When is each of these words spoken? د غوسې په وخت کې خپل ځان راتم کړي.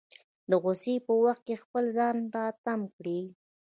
د 0.49 0.51
غوسې 0.63 0.95
په 1.05 1.13
وخت 1.23 1.41
کې 1.47 1.61
خپل 1.63 1.83
ځان 1.97 2.15
راتم 2.35 2.81
کړي. 2.95 3.21